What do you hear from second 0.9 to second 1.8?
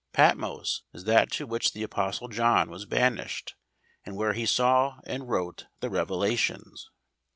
is that to which